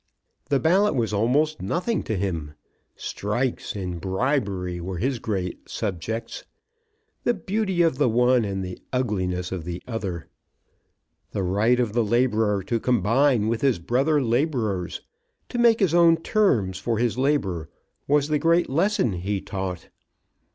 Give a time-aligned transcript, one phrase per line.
[0.49, 2.53] The ballot was almost nothing to him.
[2.95, 6.43] Strikes and bribery were his great subjects;
[7.23, 10.25] the beauty of the one and the ugliness of the other.
[11.33, 15.01] The right of the labourer to combine with his brother labourers
[15.49, 17.69] to make his own terms for his labour,
[18.07, 19.89] was the great lesson he taught.